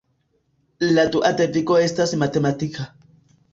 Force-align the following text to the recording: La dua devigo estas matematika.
La 0.95 1.03
dua 1.17 1.31
devigo 1.43 1.79
estas 1.83 2.17
matematika. 2.25 2.91